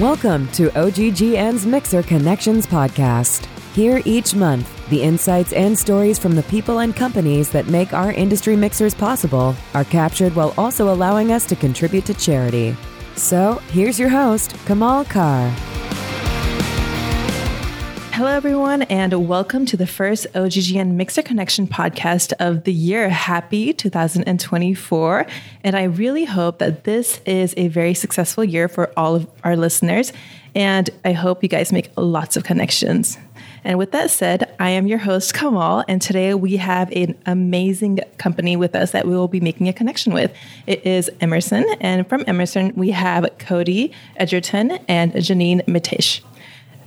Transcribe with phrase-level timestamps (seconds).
[0.00, 3.46] Welcome to OGGN's Mixer Connections podcast.
[3.74, 8.10] Here each month, the insights and stories from the people and companies that make our
[8.10, 12.76] industry mixers possible are captured while also allowing us to contribute to charity.
[13.14, 15.54] So, here's your host, Kamal Carr.
[18.14, 23.08] Hello, everyone, and welcome to the first OGGN Mixer Connection podcast of the year.
[23.08, 25.26] Happy 2024.
[25.64, 29.56] And I really hope that this is a very successful year for all of our
[29.56, 30.12] listeners.
[30.54, 33.18] And I hope you guys make lots of connections.
[33.64, 37.98] And with that said, I am your host, Kamal, and today we have an amazing
[38.18, 40.32] company with us that we will be making a connection with.
[40.68, 46.20] It is Emerson, and from Emerson, we have Cody Edgerton and Janine Matetich.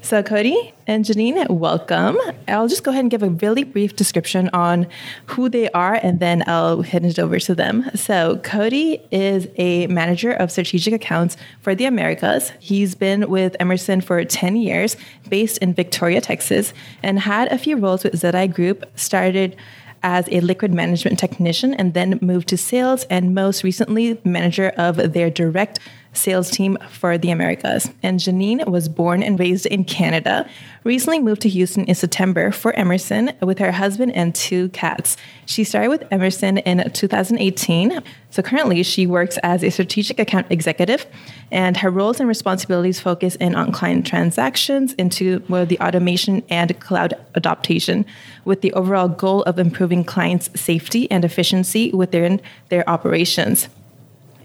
[0.08, 2.18] So, Cody and Janine, welcome.
[2.48, 4.88] I'll just go ahead and give a really brief description on
[5.26, 7.92] who they are and then I'll hand it over to them.
[7.94, 12.54] So, Cody is a manager of strategic accounts for the Americas.
[12.62, 14.96] He's been with Emerson for 10 years,
[15.28, 16.74] based in Victoria, Texas,
[17.04, 19.58] and had a few roles with Zedi Group, started
[20.04, 25.12] as a liquid management technician and then moved to sales and most recently manager of
[25.12, 25.80] their direct
[26.18, 27.90] sales team for the Americas.
[28.04, 30.50] And Janine was born and raised in Canada,
[30.84, 35.18] recently moved to Houston in September for Emerson with her husband and two cats.
[35.46, 38.02] She started with Emerson in 2018.
[38.30, 41.06] So currently she works as a strategic account executive
[41.52, 46.78] and her roles and responsibilities focus in on client transactions into well, the automation and
[46.80, 48.06] cloud adaptation
[48.44, 53.70] with the overall goal of improving clients' safety and efficiency within their operations.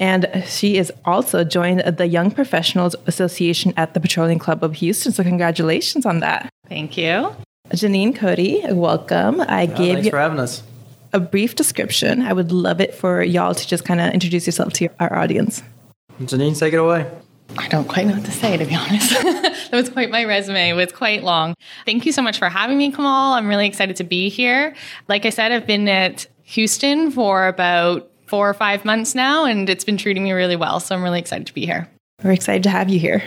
[0.03, 5.13] And she is also joined the Young Professionals Association at the Petroleum Club of Houston.
[5.13, 6.49] So, congratulations on that.
[6.69, 7.33] Thank you.
[7.69, 9.41] Janine Cody, welcome.
[9.43, 10.65] I yeah, gave thanks you for having us.
[11.13, 12.21] a brief description.
[12.21, 15.63] I would love it for y'all to just kind of introduce yourself to our audience.
[16.21, 17.09] Janine, take it away.
[17.57, 19.11] I don't quite know what to say, to be honest.
[19.23, 20.71] that was quite my resume.
[20.71, 21.55] It was quite long.
[21.87, 23.35] Thank you so much for having me, Kamal.
[23.35, 24.75] I'm really excited to be here.
[25.07, 29.69] Like I said, I've been at Houston for about four or five months now, and
[29.69, 30.81] it's been treating me really well.
[30.81, 31.87] So I'm really excited to be here.
[32.25, 33.23] We're excited to have you here.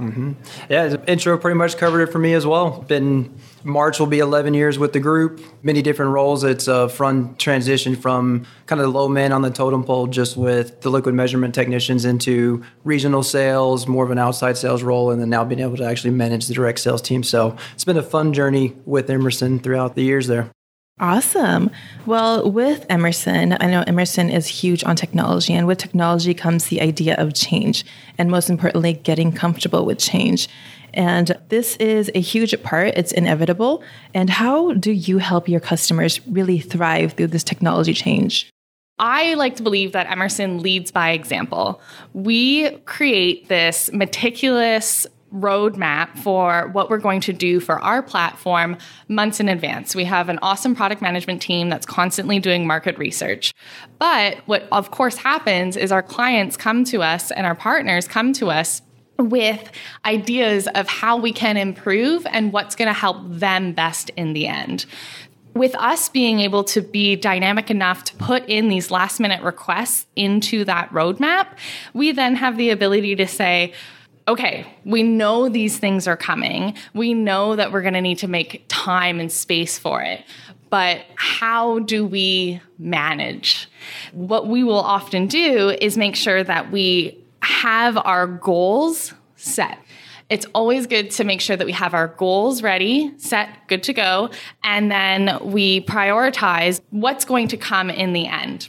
[0.00, 0.32] Mm-hmm.
[0.70, 2.80] Yeah, the intro pretty much covered it for me as well.
[2.80, 6.42] Been March will be 11 years with the group, many different roles.
[6.42, 10.38] It's a fun transition from kind of the low man on the totem pole, just
[10.38, 15.20] with the liquid measurement technicians, into regional sales, more of an outside sales role, and
[15.20, 17.22] then now being able to actually manage the direct sales team.
[17.22, 20.50] So it's been a fun journey with Emerson throughout the years there.
[20.98, 21.70] Awesome.
[22.06, 26.80] Well, with Emerson, I know Emerson is huge on technology, and with technology comes the
[26.80, 27.84] idea of change,
[28.16, 30.48] and most importantly, getting comfortable with change.
[30.94, 33.82] And this is a huge part, it's inevitable.
[34.14, 38.50] And how do you help your customers really thrive through this technology change?
[38.98, 41.82] I like to believe that Emerson leads by example.
[42.14, 45.06] We create this meticulous
[45.40, 48.76] roadmap for what we're going to do for our platform
[49.08, 49.94] months in advance.
[49.94, 53.54] We have an awesome product management team that's constantly doing market research.
[53.98, 58.32] But what, of course, happens is our clients come to us and our partners come
[58.34, 58.82] to us
[59.18, 59.70] with
[60.04, 64.46] ideas of how we can improve and what's going to help them best in the
[64.46, 64.84] end
[65.56, 70.06] with us being able to be dynamic enough to put in these last minute requests
[70.14, 71.46] into that roadmap,
[71.94, 73.72] we then have the ability to say,
[74.28, 76.74] okay, we know these things are coming.
[76.94, 80.24] We know that we're going to need to make time and space for it.
[80.68, 83.68] But how do we manage?
[84.12, 89.78] What we will often do is make sure that we have our goals set.
[90.28, 93.92] It's always good to make sure that we have our goals ready, set, good to
[93.92, 94.30] go,
[94.64, 98.68] and then we prioritize what's going to come in the end.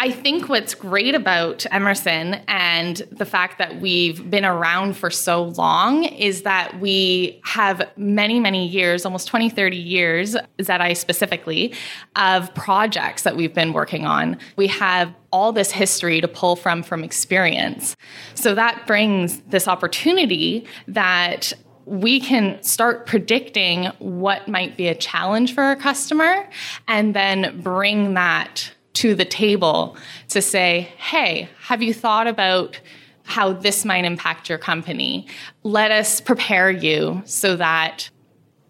[0.00, 5.42] I think what's great about Emerson and the fact that we've been around for so
[5.42, 11.74] long is that we have many, many years, almost 20, 30 years, Zedi specifically,
[12.14, 14.38] of projects that we've been working on.
[14.54, 17.96] We have all this history to pull from from experience.
[18.36, 21.52] So that brings this opportunity that
[21.86, 26.48] we can start predicting what might be a challenge for a customer
[26.86, 29.96] and then bring that to the table
[30.28, 32.80] to say, hey, have you thought about
[33.24, 35.26] how this might impact your company?
[35.62, 38.10] Let us prepare you so that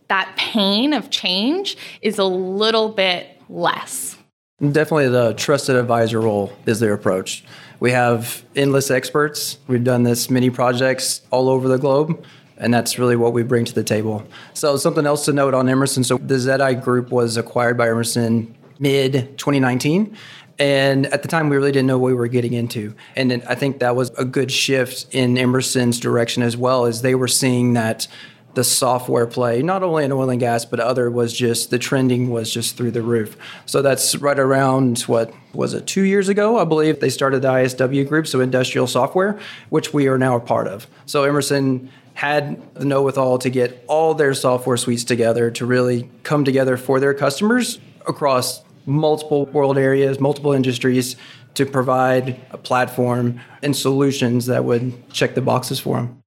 [0.09, 4.17] that pain of change is a little bit less.
[4.61, 7.45] Definitely the trusted advisor role is their approach.
[7.79, 9.59] We have endless experts.
[9.69, 12.25] We've done this many projects all over the globe,
[12.57, 14.25] and that's really what we bring to the table.
[14.55, 18.57] So, something else to note on Emerson so, the Zedi group was acquired by Emerson
[18.79, 20.17] mid 2019.
[20.59, 22.95] And at the time, we really didn't know what we were getting into.
[23.15, 27.15] And I think that was a good shift in Emerson's direction as well, as they
[27.15, 28.09] were seeing that
[28.55, 32.29] the software play, not only in oil and gas, but other was just the trending
[32.29, 33.37] was just through the roof.
[33.67, 37.49] So that's right around what was it two years ago, I believe they started the
[37.49, 39.39] ISW group, so industrial software,
[39.69, 40.89] which we are now a part of.
[41.07, 45.65] So Emerson had the know with all to get all their software suites together to
[45.65, 47.79] really come together for their customers
[48.09, 51.17] across multiple world areas, multiple industries
[51.55, 56.23] to provide a platform and solutions that would check the boxes for them.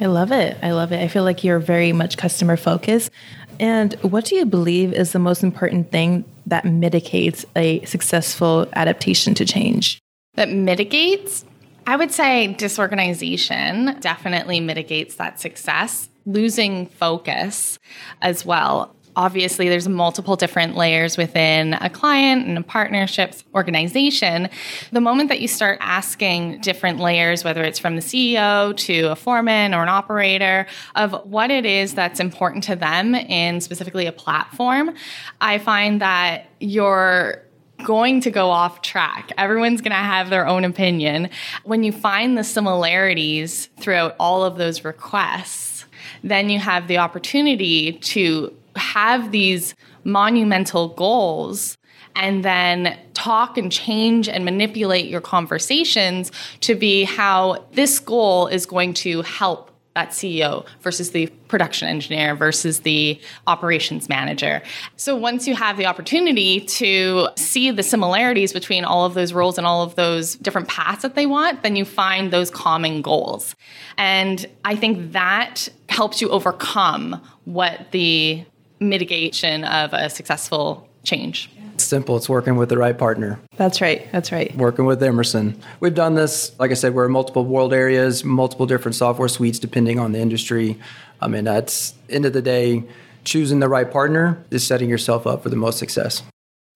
[0.00, 0.58] I love it.
[0.62, 1.02] I love it.
[1.02, 3.10] I feel like you're very much customer focused.
[3.58, 9.34] And what do you believe is the most important thing that mitigates a successful adaptation
[9.34, 9.98] to change?
[10.34, 11.44] That mitigates?
[11.86, 16.08] I would say disorganization definitely mitigates that success.
[16.26, 17.78] Losing focus
[18.20, 24.48] as well obviously there's multiple different layers within a client and a partnerships organization
[24.92, 29.16] the moment that you start asking different layers whether it's from the ceo to a
[29.16, 34.12] foreman or an operator of what it is that's important to them in specifically a
[34.12, 34.94] platform
[35.40, 37.42] i find that you're
[37.84, 39.32] going to go off track.
[39.36, 41.28] Everyone's going to have their own opinion.
[41.64, 45.84] When you find the similarities throughout all of those requests,
[46.22, 49.74] then you have the opportunity to have these
[50.04, 51.76] monumental goals
[52.14, 58.66] and then talk and change and manipulate your conversations to be how this goal is
[58.66, 64.62] going to help that CEO versus the production engineer versus the operations manager.
[64.96, 69.56] So once you have the opportunity to see the similarities between all of those roles
[69.56, 73.56] and all of those different paths that they want, then you find those common goals.
[73.96, 78.44] And I think that helps you overcome what the
[78.80, 81.50] mitigation of a successful change.
[81.74, 82.16] It's simple.
[82.16, 83.38] It's working with the right partner.
[83.56, 84.10] That's right.
[84.10, 84.54] That's right.
[84.56, 85.60] Working with Emerson.
[85.80, 89.58] We've done this, like I said, we're in multiple world areas, multiple different software suites
[89.58, 90.78] depending on the industry.
[91.20, 92.84] I mean, that's end of the day,
[93.24, 96.22] choosing the right partner is setting yourself up for the most success.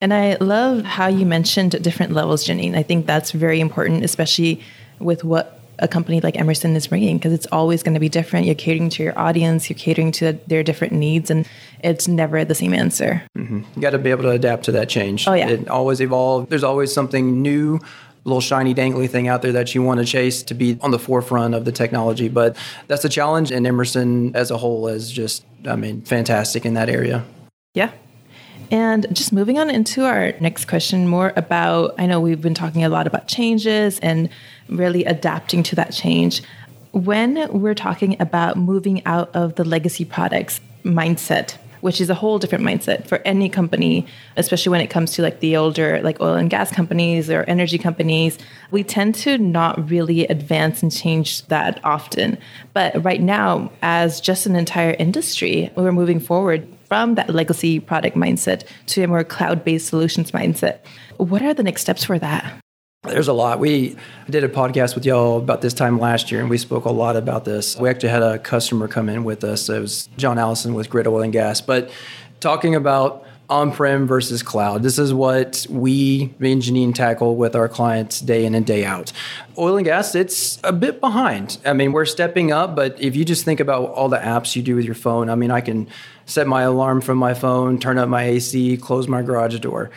[0.02, 2.74] And I love how you mentioned different levels, Janine.
[2.74, 4.62] I think that's very important, especially
[4.98, 8.46] with what a company like Emerson is bringing because it's always going to be different.
[8.46, 11.48] You're catering to your audience, you're catering to their different needs, and
[11.82, 13.22] it's never the same answer.
[13.36, 13.62] Mm-hmm.
[13.74, 15.26] You got to be able to adapt to that change.
[15.26, 15.48] Oh, yeah.
[15.48, 16.48] It always evolves.
[16.48, 17.80] There's always something new
[18.24, 20.98] little shiny dangly thing out there that you want to chase to be on the
[20.98, 22.54] forefront of the technology but
[22.86, 26.90] that's a challenge and emerson as a whole is just i mean fantastic in that
[26.90, 27.24] area
[27.72, 27.90] yeah
[28.70, 32.84] and just moving on into our next question, more about I know we've been talking
[32.84, 34.28] a lot about changes and
[34.68, 36.42] really adapting to that change.
[36.92, 42.38] When we're talking about moving out of the legacy products mindset, which is a whole
[42.38, 44.06] different mindset for any company,
[44.36, 47.78] especially when it comes to like the older like oil and gas companies or energy
[47.78, 48.38] companies.
[48.70, 52.38] We tend to not really advance and change that often.
[52.74, 58.16] But right now, as just an entire industry, we're moving forward from that legacy product
[58.16, 60.80] mindset to a more cloud-based solutions mindset.
[61.18, 62.52] What are the next steps for that?
[63.04, 63.60] There's a lot.
[63.60, 63.96] We
[64.28, 67.14] did a podcast with y'all about this time last year, and we spoke a lot
[67.16, 67.76] about this.
[67.76, 69.68] We actually had a customer come in with us.
[69.68, 71.90] It was John Allison with Grid Oil and Gas, but
[72.40, 74.82] talking about on-prem versus cloud.
[74.82, 79.12] This is what we, Janine, tackle with our clients day in and day out.
[79.58, 81.58] Oil and gas, it's a bit behind.
[81.66, 84.62] I mean, we're stepping up, but if you just think about all the apps you
[84.62, 85.88] do with your phone, I mean, I can
[86.24, 89.90] set my alarm from my phone, turn up my AC, close my garage door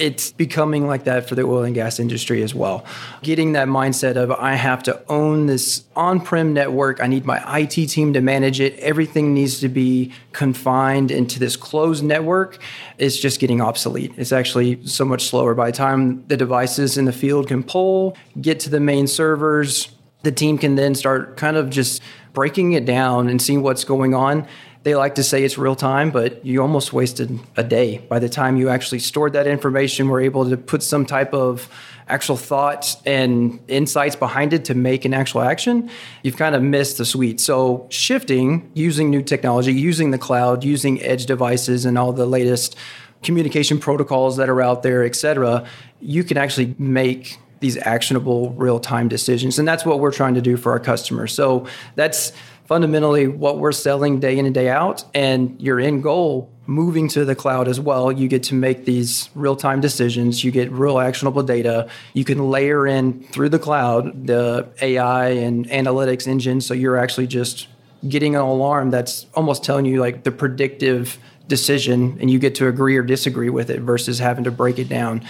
[0.00, 2.84] it's becoming like that for the oil and gas industry as well.
[3.22, 7.60] Getting that mindset of I have to own this on prem network, I need my
[7.60, 12.58] IT team to manage it, everything needs to be confined into this closed network,
[12.96, 14.12] is just getting obsolete.
[14.16, 15.54] It's actually so much slower.
[15.54, 19.90] By the time the devices in the field can pull, get to the main servers,
[20.22, 22.02] the team can then start kind of just
[22.32, 24.46] breaking it down and seeing what's going on
[24.82, 27.98] they like to say it's real time, but you almost wasted a day.
[27.98, 31.68] By the time you actually stored that information, were able to put some type of
[32.08, 35.90] actual thoughts and insights behind it to make an actual action,
[36.22, 37.40] you've kind of missed the sweet.
[37.40, 42.76] So shifting, using new technology, using the cloud, using edge devices and all the latest
[43.22, 45.66] communication protocols that are out there, et cetera,
[46.00, 50.56] you can actually make these actionable real-time decisions and that's what we're trying to do
[50.56, 52.32] for our customers so that's
[52.70, 57.24] fundamentally what we're selling day in and day out and your end goal moving to
[57.24, 58.12] the cloud as well.
[58.12, 60.44] You get to make these real-time decisions.
[60.44, 61.88] You get real actionable data.
[62.14, 67.26] You can layer in through the cloud the ai and analytics engine so you're actually
[67.26, 67.66] just
[68.08, 72.68] getting an alarm that's almost telling you like the predictive decision and you get to
[72.68, 75.26] agree or disagree with it versus having to break it down.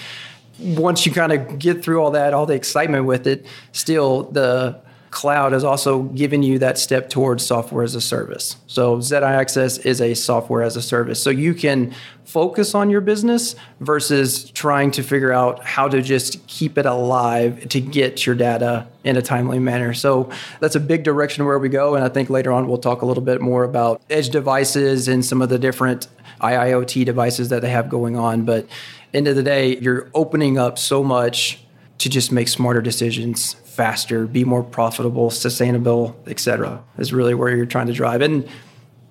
[0.59, 4.79] Once you kind of get through all that, all the excitement with it, still the
[5.11, 8.57] cloud is also giving you that step towards software as a service.
[8.67, 11.21] So Zedi Access is a software as a service.
[11.21, 11.93] So you can
[12.25, 17.69] focus on your business versus trying to figure out how to just keep it alive
[17.71, 19.93] to get your data in a timely manner.
[19.95, 21.97] So that's a big direction where we go.
[21.97, 25.25] And I think later on we'll talk a little bit more about edge devices and
[25.25, 26.07] some of the different
[26.41, 28.45] IIoT devices that they have going on.
[28.45, 28.67] But
[29.13, 31.65] end of the day, you're opening up so much
[31.99, 36.85] to just make smarter decisions faster, be more profitable, sustainable, etc.
[36.99, 38.21] is really where you're trying to drive.
[38.21, 38.47] And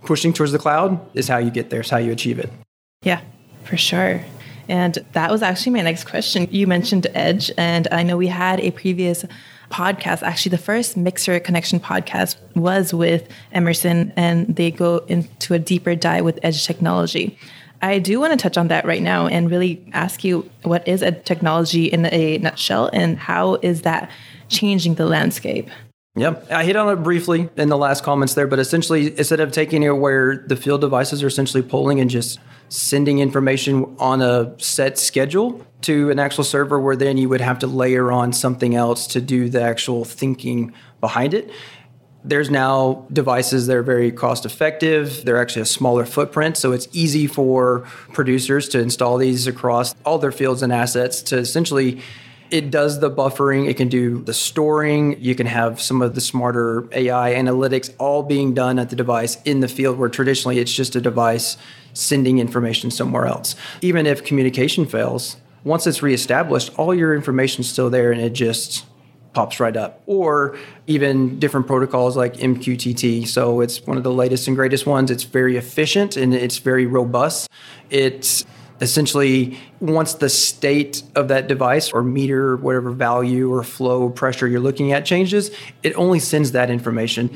[0.04, 2.52] pushing towards the cloud is how you get there, how you achieve it.
[3.02, 3.22] Yeah,
[3.64, 4.24] for sure.
[4.68, 6.48] And that was actually my next question.
[6.52, 9.26] You mentioned Edge, and I know we had a previous
[9.72, 10.22] podcast.
[10.22, 15.96] Actually, the first Mixer Connection podcast was with Emerson, and they go into a deeper
[15.96, 17.40] dive with Edge technology.
[17.82, 21.02] I do want to touch on that right now and really ask you what is
[21.02, 24.12] a technology in a nutshell, and how is that
[24.50, 25.70] changing the landscape?
[26.15, 26.51] Yep.
[26.51, 29.84] I hit on it briefly in the last comments there, but essentially, instead of taking
[29.84, 34.98] it where the field devices are essentially polling and just sending information on a set
[34.98, 39.08] schedule to an actual server, where then you would have to layer on something else
[39.08, 41.50] to do the actual thinking behind it.
[42.25, 45.24] There's now devices that are very cost effective.
[45.24, 50.18] They're actually a smaller footprint, so it's easy for producers to install these across all
[50.18, 52.01] their fields and assets to essentially
[52.51, 56.22] it does the buffering, it can do the storing, you can have some of the
[56.22, 60.74] smarter AI analytics all being done at the device in the field where traditionally it's
[60.74, 61.58] just a device
[61.94, 63.56] sending information somewhere else.
[63.82, 68.86] Even if communication fails, once it's reestablished, all your information's still there and it just
[69.34, 70.01] pops right up.
[70.06, 73.27] Or even different protocols like MQTT.
[73.27, 75.12] So it's one of the latest and greatest ones.
[75.12, 77.50] It's very efficient and it's very robust.
[77.89, 78.46] It's
[78.81, 84.59] essentially once the state of that device or meter whatever value or flow pressure you're
[84.59, 85.51] looking at changes
[85.83, 87.36] it only sends that information.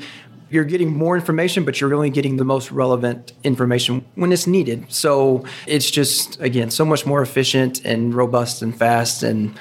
[0.50, 4.92] You're getting more information but you're only getting the most relevant information when it's needed.
[4.92, 9.58] So it's just again so much more efficient and robust and fast and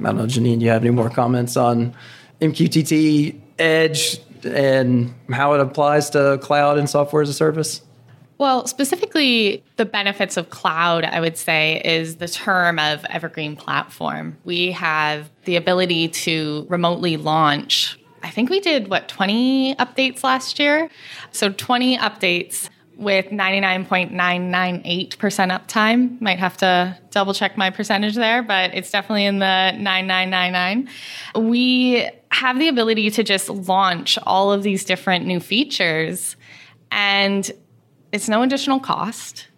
[0.00, 1.92] i don't know janine do you have any more comments on
[2.40, 7.82] mqtt edge and how it applies to cloud and software as a service
[8.38, 14.36] well, specifically, the benefits of cloud, I would say, is the term of evergreen platform.
[14.44, 17.98] We have the ability to remotely launch.
[18.22, 20.88] I think we did what, 20 updates last year?
[21.32, 24.10] So 20 updates with 99.998%
[25.16, 26.20] uptime.
[26.20, 30.88] Might have to double check my percentage there, but it's definitely in the 9999.
[31.36, 36.36] We have the ability to just launch all of these different new features
[36.90, 37.50] and
[38.12, 39.48] it's no additional cost.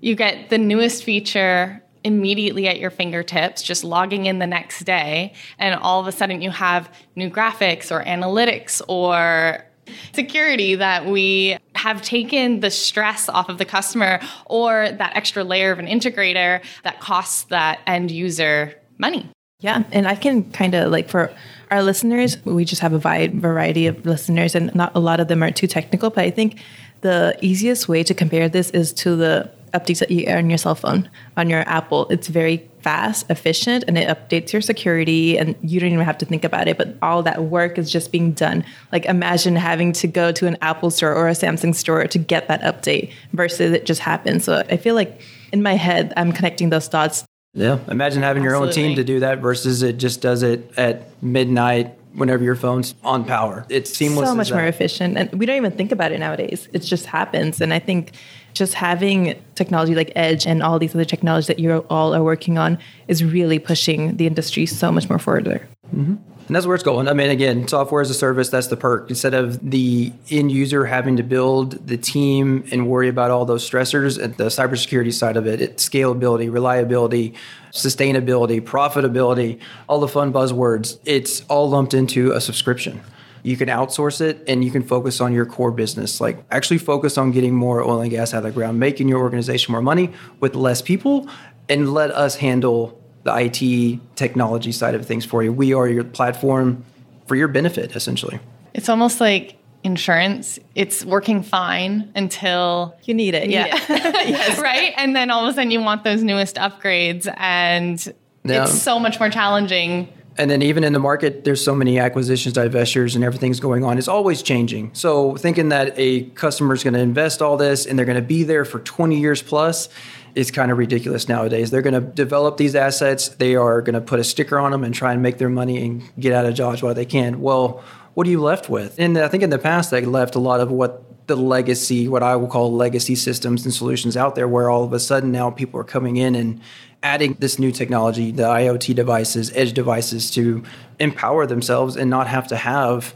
[0.00, 5.32] You get the newest feature immediately at your fingertips, just logging in the next day,
[5.58, 9.64] and all of a sudden you have new graphics or analytics or
[10.12, 15.72] security that we have taken the stress off of the customer or that extra layer
[15.72, 19.28] of an integrator that costs that end user money.
[19.60, 21.32] Yeah, and I can kind of like for
[21.70, 25.28] our listeners, we just have a wide variety of listeners, and not a lot of
[25.28, 26.60] them are too technical, but I think
[27.04, 30.56] the easiest way to compare this is to the updates that you get on your
[30.56, 32.08] cell phone, on your Apple.
[32.08, 36.24] It's very fast, efficient, and it updates your security, and you don't even have to
[36.24, 36.78] think about it.
[36.78, 38.64] But all that work is just being done.
[38.90, 42.48] Like imagine having to go to an Apple store or a Samsung store to get
[42.48, 44.44] that update versus it just happens.
[44.44, 45.20] So I feel like
[45.52, 47.26] in my head, I'm connecting those dots.
[47.52, 51.22] Yeah, imagine having your own team to do that versus it just does it at
[51.22, 53.66] midnight whenever your phone's on power.
[53.68, 54.28] It's seamless.
[54.28, 55.16] So much more efficient.
[55.16, 56.68] And we don't even think about it nowadays.
[56.72, 57.60] It just happens.
[57.60, 58.12] And I think
[58.54, 62.56] just having technology like Edge and all these other technologies that you all are working
[62.56, 62.78] on
[63.08, 65.68] is really pushing the industry so much more further.
[65.94, 66.14] Mm-hmm.
[66.46, 67.08] And that's where it's going.
[67.08, 69.08] I mean, again, software as a service, that's the perk.
[69.08, 73.68] Instead of the end user having to build the team and worry about all those
[73.68, 77.34] stressors at the cybersecurity side of it, it's scalability, reliability,
[77.72, 79.58] sustainability, profitability,
[79.88, 83.00] all the fun buzzwords, it's all lumped into a subscription.
[83.42, 86.20] You can outsource it and you can focus on your core business.
[86.20, 89.18] Like actually focus on getting more oil and gas out of the ground, making your
[89.18, 91.28] organization more money with less people,
[91.68, 95.52] and let us handle the IT technology side of things for you.
[95.52, 96.84] We are your platform
[97.26, 98.38] for your benefit, essentially.
[98.74, 100.58] It's almost like insurance.
[100.74, 103.50] It's working fine until you need it.
[103.50, 103.64] Yeah.
[103.64, 103.82] Need it.
[104.28, 104.58] yes.
[104.58, 104.94] right.
[104.96, 108.04] And then all of a sudden you want those newest upgrades and
[108.44, 108.64] yeah.
[108.64, 110.08] it's so much more challenging.
[110.36, 113.98] And then even in the market, there's so many acquisitions, divestitures, and everything's going on.
[113.98, 114.90] It's always changing.
[114.94, 118.22] So thinking that a customer is going to invest all this and they're going to
[118.22, 119.88] be there for 20 years plus,
[120.34, 121.70] is kind of ridiculous nowadays.
[121.70, 124.84] They're going to develop these assets, they are going to put a sticker on them
[124.84, 127.40] and try and make their money and get out of Dodge while they can.
[127.40, 127.82] Well,
[128.14, 128.98] what are you left with?
[128.98, 132.22] And I think in the past, they left a lot of what the legacy, what
[132.22, 135.50] I will call legacy systems and solutions out there, where all of a sudden now
[135.50, 136.60] people are coming in and
[137.02, 140.62] adding this new technology, the IoT devices, edge devices to
[140.98, 143.14] empower themselves and not have to have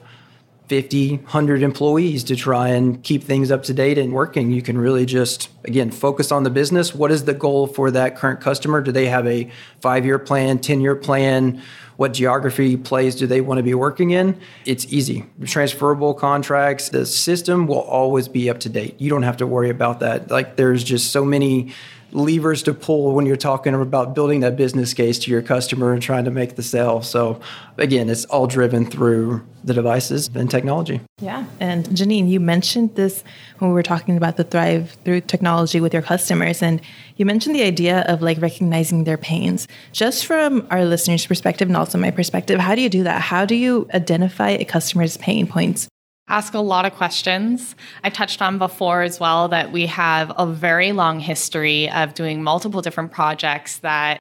[0.69, 4.51] 50, 100 employees to try and keep things up to date and working.
[4.51, 6.95] You can really just, again, focus on the business.
[6.95, 8.83] What is the goal for that current customer?
[8.83, 11.63] Do they have a five year plan, 10 year plan?
[11.97, 14.39] What geography plays do they want to be working in?
[14.65, 15.27] It's easy.
[15.45, 19.01] Transferable contracts, the system will always be up to date.
[19.01, 20.31] You don't have to worry about that.
[20.31, 21.73] Like, there's just so many
[22.13, 26.03] levers to pull when you're talking about building that business case to your customer and
[26.03, 27.03] trying to make the sale.
[27.03, 27.41] So
[27.77, 31.01] again, it's all driven through the devices and technology.
[31.21, 31.45] Yeah.
[31.61, 33.23] And Janine, you mentioned this
[33.59, 36.81] when we were talking about the thrive through technology with your customers and
[37.17, 39.69] you mentioned the idea of like recognizing their pains.
[39.93, 43.21] Just from our listeners' perspective and also my perspective, how do you do that?
[43.21, 45.89] How do you identify a customer's pain points?
[46.29, 47.75] Ask a lot of questions.
[48.05, 52.43] I touched on before as well that we have a very long history of doing
[52.43, 54.21] multiple different projects that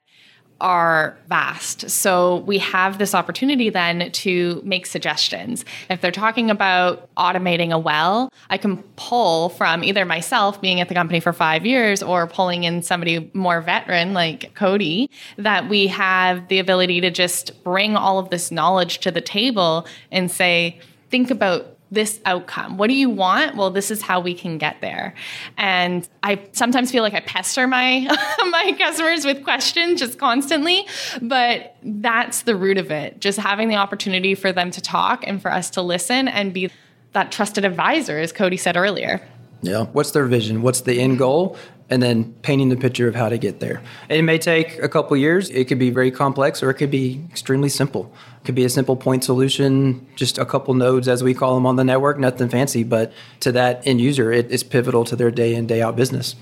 [0.60, 1.88] are vast.
[1.88, 5.64] So we have this opportunity then to make suggestions.
[5.88, 10.88] If they're talking about automating a well, I can pull from either myself being at
[10.88, 15.86] the company for five years or pulling in somebody more veteran like Cody, that we
[15.86, 20.80] have the ability to just bring all of this knowledge to the table and say,
[21.08, 22.76] think about this outcome.
[22.76, 23.56] What do you want?
[23.56, 25.14] Well, this is how we can get there.
[25.56, 28.00] And I sometimes feel like I pester my
[28.50, 30.86] my customers with questions just constantly,
[31.22, 33.20] but that's the root of it.
[33.20, 36.70] Just having the opportunity for them to talk and for us to listen and be
[37.12, 39.20] that trusted advisor as Cody said earlier.
[39.62, 39.86] Yeah.
[39.86, 40.62] What's their vision?
[40.62, 41.56] What's the end goal?
[41.90, 43.82] And then painting the picture of how to get there.
[44.10, 45.48] And it may take a couple years.
[45.48, 48.12] It could be very complex or it could be extremely simple.
[48.42, 51.64] It could be a simple point solution, just a couple nodes as we call them
[51.64, 55.30] on the network, nothing fancy, but to that end user, it is pivotal to their
[55.30, 56.36] day in, day out business.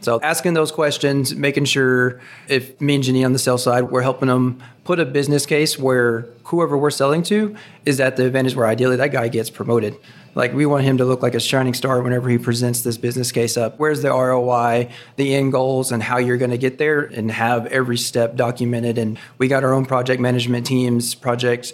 [0.00, 4.02] So asking those questions, making sure if me and Jenny on the sales side, we're
[4.02, 8.56] helping them put a business case where whoever we're selling to is at the advantage
[8.56, 9.94] where ideally that guy gets promoted.
[10.34, 13.32] Like we want him to look like a shining star whenever he presents this business
[13.32, 13.78] case up.
[13.78, 17.66] Where's the ROI, the end goals, and how you're going to get there, and have
[17.66, 18.96] every step documented.
[18.96, 21.72] And we got our own project management teams, project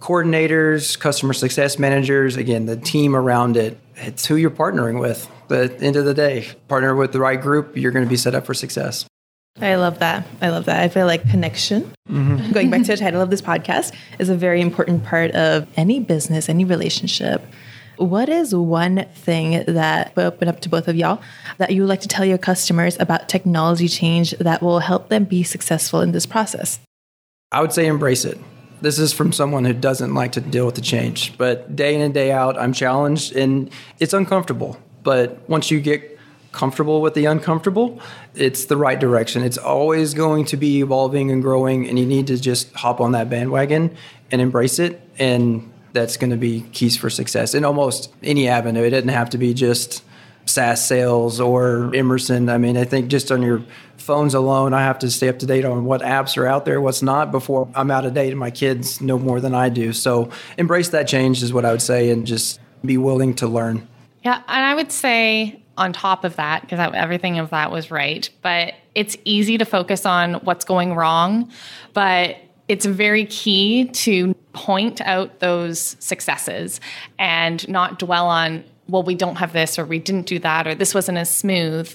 [0.00, 2.36] coordinators, customer success managers.
[2.36, 3.78] Again, the team around it.
[3.96, 5.30] It's who you're partnering with.
[5.48, 8.08] But at the end of the day, partner with the right group, you're going to
[8.08, 9.04] be set up for success.
[9.60, 10.26] I love that.
[10.40, 10.80] I love that.
[10.80, 12.52] I feel like connection, mm-hmm.
[12.52, 16.00] going back to the title of this podcast, is a very important part of any
[16.00, 17.44] business, any relationship.
[17.96, 21.20] What is one thing that will open up to both of y'all
[21.58, 25.24] that you would like to tell your customers about technology change that will help them
[25.24, 26.80] be successful in this process?
[27.52, 28.38] I would say embrace it.
[28.80, 32.00] This is from someone who doesn't like to deal with the change, but day in
[32.00, 34.78] and day out, I'm challenged and it's uncomfortable.
[35.02, 36.18] But once you get
[36.52, 38.00] comfortable with the uncomfortable,
[38.34, 39.42] it's the right direction.
[39.42, 43.12] It's always going to be evolving and growing, and you need to just hop on
[43.12, 43.96] that bandwagon
[44.30, 45.00] and embrace it.
[45.18, 48.82] And that's going to be keys for success in almost any avenue.
[48.82, 50.02] It doesn't have to be just
[50.46, 52.48] SaaS sales or Emerson.
[52.48, 53.62] I mean, I think just on your
[54.00, 56.80] phones alone, I have to stay up to date on what apps are out there,
[56.80, 59.92] what's not before I'm out of date and my kids know more than I do.
[59.92, 63.86] So embrace that change is what I would say and just be willing to learn.
[64.22, 64.42] Yeah.
[64.48, 68.74] And I would say on top of that, because everything of that was right, but
[68.94, 71.50] it's easy to focus on what's going wrong.
[71.94, 72.36] But
[72.68, 76.80] it's very key to point out those successes
[77.18, 80.74] and not dwell on, well, we don't have this or we didn't do that or
[80.74, 81.92] this wasn't as smooth.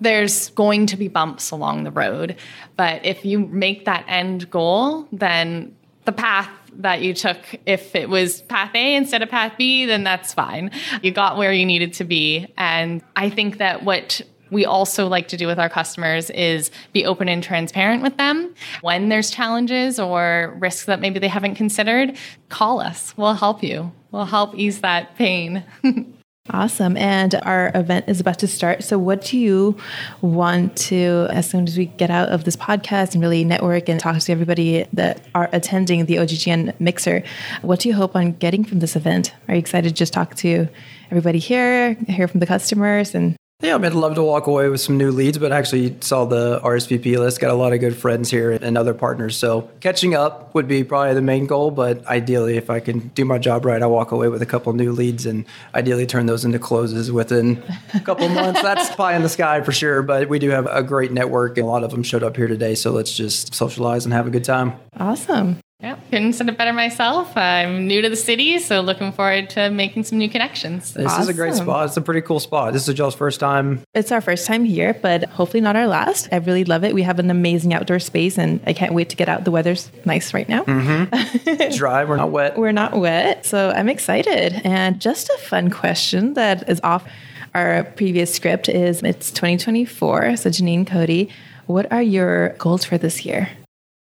[0.00, 2.36] There's going to be bumps along the road.
[2.76, 8.08] But if you make that end goal, then the path that you took, if it
[8.08, 10.70] was path A instead of path B, then that's fine.
[11.02, 12.52] You got where you needed to be.
[12.56, 17.04] And I think that what we also like to do with our customers is be
[17.04, 18.54] open and transparent with them.
[18.80, 22.16] When there's challenges or risks that maybe they haven't considered,
[22.48, 23.14] call us.
[23.16, 23.92] We'll help you.
[24.10, 25.64] We'll help ease that pain.
[26.50, 26.96] Awesome.
[26.96, 28.82] And our event is about to start.
[28.82, 29.76] So, what do you
[30.22, 34.00] want to, as soon as we get out of this podcast and really network and
[34.00, 37.22] talk to everybody that are attending the OGGN Mixer,
[37.60, 39.34] what do you hope on getting from this event?
[39.46, 40.68] Are you excited to just talk to
[41.10, 44.68] everybody here, hear from the customers, and Yeah, I mean, I'd love to walk away
[44.68, 47.40] with some new leads, but actually saw the RSVP list.
[47.40, 49.36] Got a lot of good friends here and other partners.
[49.36, 51.72] So catching up would be probably the main goal.
[51.72, 54.72] But ideally, if I can do my job right, I walk away with a couple
[54.74, 55.44] new leads and
[55.74, 57.60] ideally turn those into closes within
[57.94, 58.62] a couple months.
[58.62, 60.04] That's pie in the sky for sure.
[60.04, 62.46] But we do have a great network, and a lot of them showed up here
[62.46, 62.76] today.
[62.76, 64.74] So let's just socialize and have a good time.
[64.96, 65.58] Awesome.
[65.80, 67.36] Yeah, couldn't said it better myself.
[67.36, 70.92] I'm new to the city, so looking forward to making some new connections.
[70.92, 71.86] This is a great spot.
[71.86, 72.72] It's a pretty cool spot.
[72.72, 73.84] This is Joel's first time.
[73.94, 76.30] It's our first time here, but hopefully not our last.
[76.32, 76.96] I really love it.
[76.96, 79.44] We have an amazing outdoor space, and I can't wait to get out.
[79.44, 80.64] The weather's nice right now.
[80.64, 81.76] Mm-hmm.
[81.76, 82.04] Dry.
[82.04, 82.58] We're not wet.
[82.58, 84.60] We're not wet, so I'm excited.
[84.64, 87.08] And just a fun question that is off
[87.54, 90.38] our previous script is it's 2024.
[90.38, 91.30] So Janine Cody,
[91.66, 93.50] what are your goals for this year?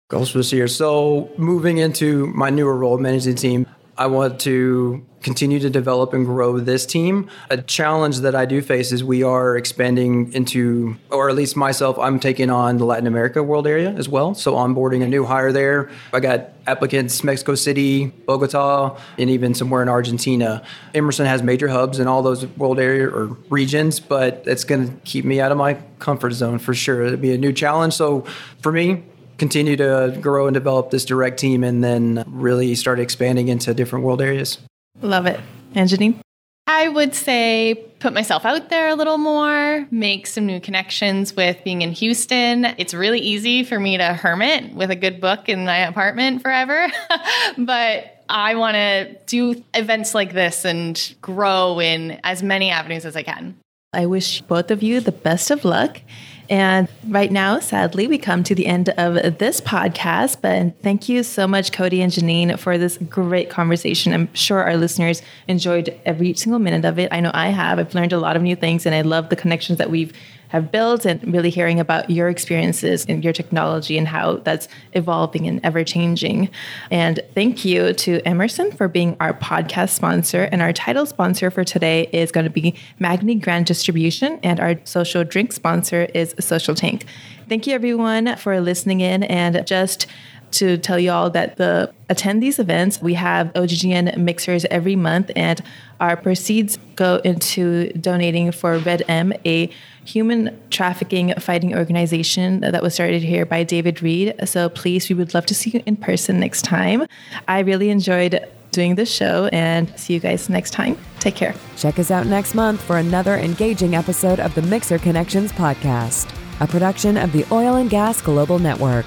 [0.08, 0.66] Goals for this year.
[0.66, 3.66] So moving into my newer role, managing team,
[3.98, 7.28] I want to continue to develop and grow this team.
[7.50, 11.98] A challenge that I do face is we are expanding into, or at least myself,
[11.98, 14.34] I'm taking on the Latin America world area as well.
[14.34, 15.90] So onboarding a new hire there.
[16.14, 20.62] I got applicants Mexico City, Bogota, and even somewhere in Argentina.
[20.94, 24.96] Emerson has major hubs in all those world area or regions, but it's going to
[25.04, 27.02] keep me out of my comfort zone for sure.
[27.02, 27.92] It'll be a new challenge.
[27.92, 28.24] So
[28.62, 29.02] for me,
[29.38, 34.04] continue to grow and develop this direct team and then really start expanding into different
[34.04, 34.58] world areas.
[35.00, 35.40] Love it.
[35.74, 36.20] And Janine?
[36.66, 41.64] I would say put myself out there a little more, make some new connections with
[41.64, 42.66] being in Houston.
[42.76, 46.88] It's really easy for me to hermit with a good book in my apartment forever,
[47.58, 53.16] but I want to do events like this and grow in as many avenues as
[53.16, 53.56] I can.
[53.94, 56.02] I wish both of you the best of luck.
[56.50, 60.38] And right now, sadly, we come to the end of this podcast.
[60.40, 64.14] But thank you so much, Cody and Janine, for this great conversation.
[64.14, 67.08] I'm sure our listeners enjoyed every single minute of it.
[67.12, 67.78] I know I have.
[67.78, 70.12] I've learned a lot of new things, and I love the connections that we've
[70.48, 75.46] have built and really hearing about your experiences and your technology and how that's evolving
[75.46, 76.50] and ever changing.
[76.90, 80.44] And thank you to Emerson for being our podcast sponsor.
[80.50, 84.76] And our title sponsor for today is going to be Magney Grande Distribution, and our
[84.84, 87.04] social drink sponsor is Social Tank.
[87.48, 90.06] Thank you, everyone, for listening in and just
[90.52, 95.30] to tell you all that the attend these events we have OGGN mixers every month
[95.36, 95.60] and
[96.00, 99.70] our proceeds go into donating for Red M a
[100.04, 104.34] human trafficking fighting organization that was started here by David Reed.
[104.44, 107.06] So please we would love to see you in person next time.
[107.46, 110.96] I really enjoyed doing this show and see you guys next time.
[111.20, 111.54] Take care.
[111.76, 116.66] Check us out next month for another engaging episode of the Mixer Connections podcast, a
[116.66, 119.06] production of the Oil and Gas Global Network.